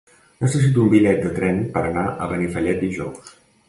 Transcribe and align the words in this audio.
Necessito 0.45 0.85
un 0.85 0.89
bitllet 0.95 1.21
de 1.27 1.31
tren 1.37 1.63
per 1.77 1.87
anar 1.93 2.09
a 2.27 2.33
Benifallet 2.35 2.85
dijous. 2.89 3.35